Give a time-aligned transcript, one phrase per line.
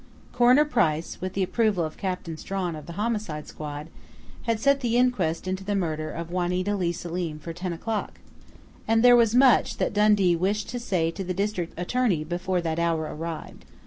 [0.33, 3.85] Coroner Price, with the approval of Captain Strawn of the Homicide Squad,
[4.47, 8.17] had set the inquest into the murder of Juanita Leigh Selim for ten o'clock,
[8.87, 12.79] and there was much that Dundee wished to say to the district attorney before that
[12.79, 13.63] hour arrived.